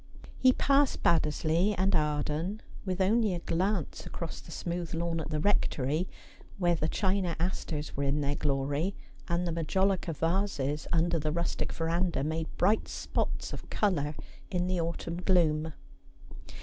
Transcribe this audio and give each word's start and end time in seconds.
He 0.39 0.51
passed 0.51 1.03
Baddesley 1.03 1.75
and 1.77 1.95
Arden, 1.95 2.63
with 2.85 2.99
only 2.99 3.35
a 3.35 3.39
glance 3.39 4.03
across 4.03 4.41
the 4.41 4.49
smooth 4.49 4.95
lawn 4.95 5.19
at 5.19 5.29
the 5.29 5.39
Rectory, 5.39 6.07
where 6.57 6.73
the 6.73 6.87
china 6.87 7.35
asters 7.39 7.95
were 7.95 8.01
in 8.01 8.21
their 8.21 8.33
glory, 8.33 8.95
and 9.27 9.45
the 9.45 9.51
majolica 9.51 10.13
vases 10.13 10.87
under 10.91 11.19
the 11.19 11.31
rustic 11.31 11.71
verandah 11.71 12.23
made 12.23 12.47
bright 12.57 12.87
spots 12.87 13.53
of 13.53 13.69
colour 13.69 14.15
in 14.49 14.65
the 14.65 14.81
autumn 14.81 15.21
gloom. 15.21 15.71